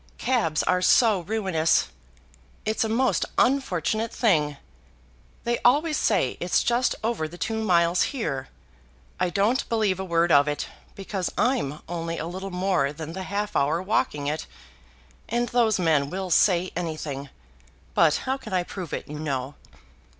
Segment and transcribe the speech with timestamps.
[0.17, 1.89] Cabs are so ruinous.
[2.65, 4.57] It's a most unfortunate thing;
[5.43, 8.47] they always say it's just over the two miles here.
[9.19, 13.21] I don't believe a word of it, because I'm only a little more than the
[13.29, 14.47] half hour walking it;
[15.29, 17.29] and those men will say anything.
[17.93, 19.53] But how can I prove it, you know?"